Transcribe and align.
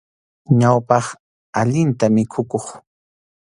Ñawpaq, 0.59 1.05
allinta 1.59 2.05
mikhukuq. 2.15 2.65